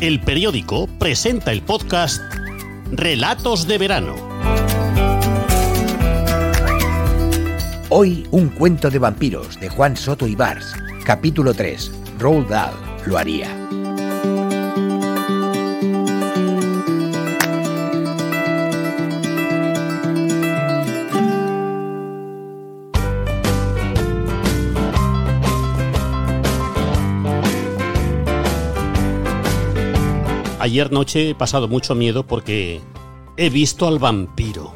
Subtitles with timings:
[0.00, 2.22] El periódico presenta el podcast
[2.90, 4.14] Relatos de verano.
[7.90, 10.72] Hoy un cuento de vampiros de Juan Soto y Bars,
[11.04, 11.92] capítulo 3.
[12.18, 12.72] Roald Dahl
[13.04, 13.54] lo haría.
[30.60, 32.82] Ayer noche he pasado mucho miedo porque
[33.38, 34.74] he visto al vampiro.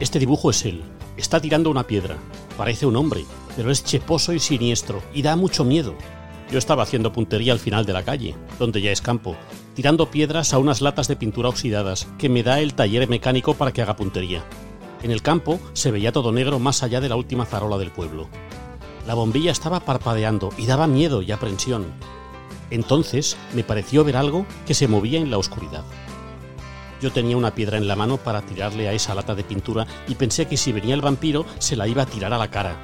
[0.00, 0.82] Este dibujo es él.
[1.16, 2.16] Está tirando una piedra.
[2.56, 5.94] Parece un hombre, pero es cheposo y siniestro y da mucho miedo.
[6.50, 9.36] Yo estaba haciendo puntería al final de la calle, donde ya es campo,
[9.76, 13.72] tirando piedras a unas latas de pintura oxidadas que me da el taller mecánico para
[13.72, 14.44] que haga puntería.
[15.04, 18.26] En el campo se veía todo negro más allá de la última farola del pueblo.
[19.06, 21.86] La bombilla estaba parpadeando y daba miedo y aprensión.
[22.70, 25.84] Entonces me pareció ver algo que se movía en la oscuridad.
[27.00, 30.14] Yo tenía una piedra en la mano para tirarle a esa lata de pintura y
[30.14, 32.76] pensé que si venía el vampiro se la iba a tirar a la cara.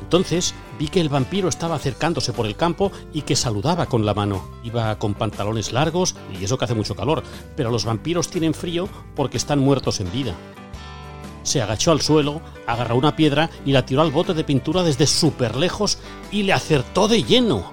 [0.00, 4.12] Entonces vi que el vampiro estaba acercándose por el campo y que saludaba con la
[4.12, 4.46] mano.
[4.62, 7.22] Iba con pantalones largos y eso que hace mucho calor,
[7.56, 10.34] pero los vampiros tienen frío porque están muertos en vida.
[11.44, 15.06] Se agachó al suelo, agarró una piedra y la tiró al bote de pintura desde
[15.06, 15.98] súper lejos
[16.30, 17.71] y le acertó de lleno.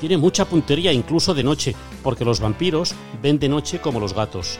[0.00, 4.58] Tiene mucha puntería incluso de noche, porque los vampiros ven de noche como los gatos.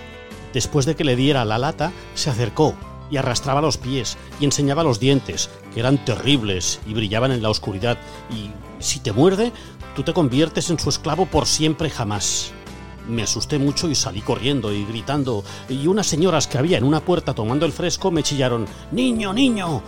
[0.52, 2.74] Después de que le diera la lata, se acercó
[3.10, 7.50] y arrastraba los pies y enseñaba los dientes, que eran terribles y brillaban en la
[7.50, 7.98] oscuridad.
[8.30, 8.50] Y
[8.82, 9.52] si te muerde,
[9.97, 12.52] tú te conviertes en su esclavo por siempre jamás.
[13.08, 17.00] Me asusté mucho y salí corriendo y gritando, y unas señoras que había en una
[17.00, 19.82] puerta tomando el fresco me chillaron ¡Niño, niño!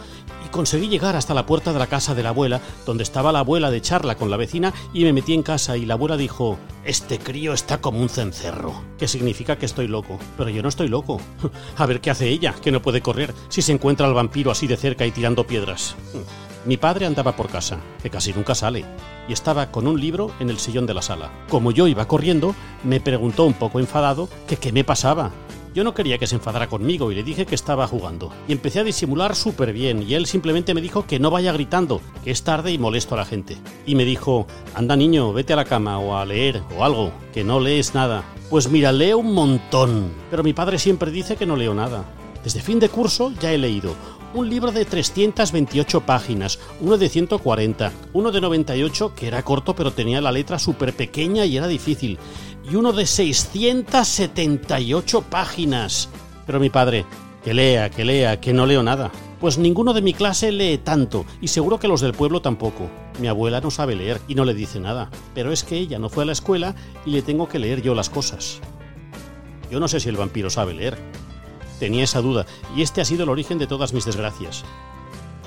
[0.52, 3.70] Conseguí llegar hasta la puerta de la casa de la abuela, donde estaba la abuela
[3.70, 7.18] de charla con la vecina, y me metí en casa y la abuela dijo Este
[7.18, 10.18] crío está como un cencerro, que significa que estoy loco.
[10.36, 11.18] Pero yo no estoy loco.
[11.78, 14.66] A ver qué hace ella, que no puede correr, si se encuentra al vampiro así
[14.66, 15.96] de cerca y tirando piedras.
[16.64, 18.84] Mi padre andaba por casa, que casi nunca sale,
[19.28, 21.32] y estaba con un libro en el sillón de la sala.
[21.48, 25.32] Como yo iba corriendo, me preguntó un poco enfadado que qué me pasaba.
[25.74, 28.30] Yo no quería que se enfadara conmigo y le dije que estaba jugando.
[28.46, 32.00] Y empecé a disimular súper bien y él simplemente me dijo que no vaya gritando,
[32.24, 33.56] que es tarde y molesto a la gente.
[33.86, 37.42] Y me dijo, anda niño, vete a la cama o a leer o algo, que
[37.42, 38.22] no lees nada.
[38.50, 40.12] Pues mira, leo un montón.
[40.30, 42.04] Pero mi padre siempre dice que no leo nada.
[42.44, 43.94] Desde fin de curso ya he leído
[44.34, 49.92] un libro de 328 páginas, uno de 140, uno de 98 que era corto pero
[49.92, 52.18] tenía la letra súper pequeña y era difícil,
[52.70, 56.08] y uno de 678 páginas.
[56.46, 57.04] Pero mi padre,
[57.44, 59.10] que lea, que lea, que no leo nada.
[59.40, 62.88] Pues ninguno de mi clase lee tanto, y seguro que los del pueblo tampoco.
[63.20, 66.08] Mi abuela no sabe leer y no le dice nada, pero es que ella no
[66.08, 68.60] fue a la escuela y le tengo que leer yo las cosas.
[69.70, 70.98] Yo no sé si el vampiro sabe leer,
[71.82, 74.62] Tenía esa duda, y este ha sido el origen de todas mis desgracias.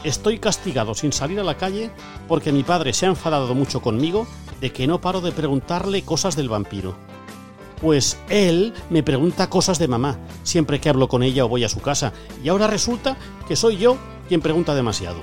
[0.03, 1.91] Estoy castigado sin salir a la calle
[2.28, 4.28] porque mi padre se ha enfadado mucho conmigo
[4.59, 6.94] de que no paro de preguntarle cosas del vampiro.
[7.79, 11.69] Pues él me pregunta cosas de mamá, siempre que hablo con ella o voy a
[11.69, 12.12] su casa,
[12.44, 13.16] y ahora resulta
[13.47, 13.96] que soy yo
[14.28, 15.19] quien pregunta demasiado.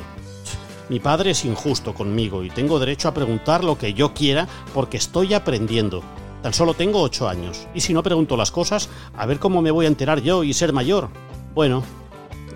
[0.88, 4.96] Mi padre es injusto conmigo y tengo derecho a preguntar lo que yo quiera porque
[4.96, 6.02] estoy aprendiendo.
[6.42, 9.70] Tan solo tengo ocho años, y si no pregunto las cosas, a ver cómo me
[9.70, 11.08] voy a enterar yo y ser mayor.
[11.54, 11.84] Bueno,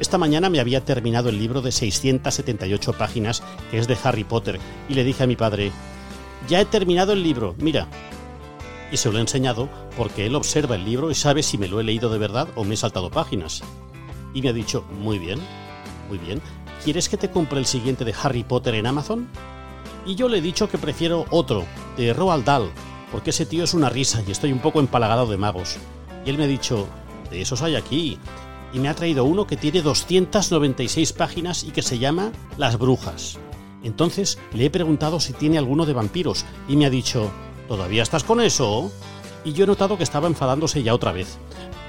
[0.01, 4.59] esta mañana me había terminado el libro de 678 páginas que es de Harry Potter,
[4.89, 5.71] y le dije a mi padre,
[6.49, 7.87] ya he terminado el libro, mira.
[8.91, 11.81] Y se lo he enseñado porque él observa el libro y sabe si me lo
[11.81, 13.63] he leído de verdad o me he saltado páginas.
[14.35, 15.39] Y me ha dicho, muy bien,
[16.09, 16.43] muy bien,
[16.85, 19.29] ¿quieres que te compre el siguiente de Harry Potter en Amazon?
[20.05, 21.65] Y yo le he dicho que prefiero otro,
[21.97, 22.71] de Roald Dahl,
[23.11, 25.77] porque ese tío es una risa y estoy un poco empalagado de magos.
[26.25, 26.87] Y él me ha dicho,
[27.31, 28.19] de esos hay aquí.
[28.73, 33.39] Y me ha traído uno que tiene 296 páginas y que se llama Las Brujas.
[33.83, 37.31] Entonces le he preguntado si tiene alguno de vampiros y me ha dicho,
[37.69, 38.91] ¿todavía estás con eso?
[39.45, 41.39] Y yo he notado que estaba enfadándose ya otra vez.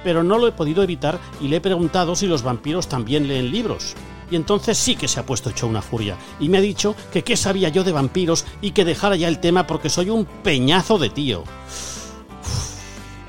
[0.04, 3.52] Pero no lo he podido evitar y le he preguntado si los vampiros también leen
[3.52, 3.96] libros
[4.30, 7.24] y entonces sí que se ha puesto hecho una furia y me ha dicho que
[7.24, 10.98] qué sabía yo de vampiros y que dejara ya el tema porque soy un peñazo
[10.98, 11.44] de tío.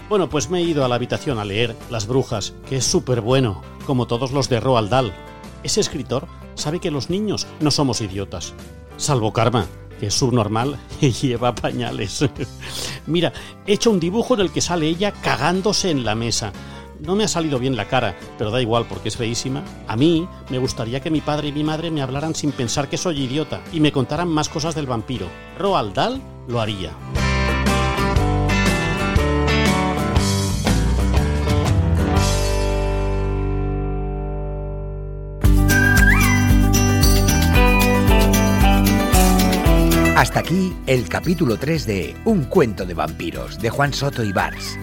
[0.08, 3.20] Bueno, pues me he ido a la habitación a leer Las Brujas, que es súper
[3.20, 5.12] bueno, como todos los de Roald Dahl.
[5.62, 8.54] Ese escritor sabe que los niños no somos idiotas,
[8.96, 9.66] salvo Karma,
[10.00, 12.24] que es subnormal y lleva pañales.
[13.06, 13.32] Mira,
[13.66, 16.52] he hecho un dibujo en el que sale ella cagándose en la mesa
[17.00, 20.28] no me ha salido bien la cara, pero da igual porque es feísima, a mí
[20.50, 23.60] me gustaría que mi padre y mi madre me hablaran sin pensar que soy idiota
[23.72, 25.26] y me contaran más cosas del vampiro.
[25.58, 26.92] Roald Dahl lo haría.
[40.16, 44.76] Hasta aquí el capítulo 3 de Un cuento de vampiros de Juan Soto y Bars.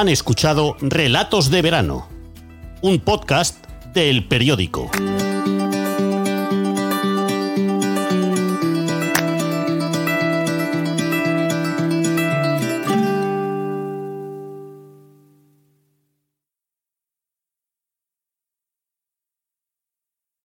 [0.00, 2.08] Han escuchado Relatos de Verano,
[2.80, 3.62] un podcast
[3.92, 4.90] del periódico.